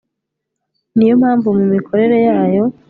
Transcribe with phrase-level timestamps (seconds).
[0.95, 2.63] ni yo mpamvu mu mikorere yayo